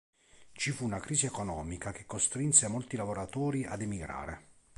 Ci 0.53 0.71
fu 0.71 0.83
una 0.83 0.99
crisi 0.99 1.27
economica 1.27 1.91
che 1.91 2.07
costrinse 2.07 2.67
molti 2.67 2.97
lavoratori 2.97 3.65
ad 3.65 3.83
emigrare. 3.83 4.47